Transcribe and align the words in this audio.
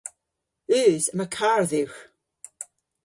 Eus. 0.81 1.05
Yma 1.11 1.25
karr 1.35 1.63
dhywgh. 1.71 1.99